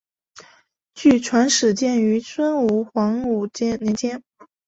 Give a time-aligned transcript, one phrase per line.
[0.95, 3.47] 据传始建于孙吴黄武
[3.79, 4.23] 年间。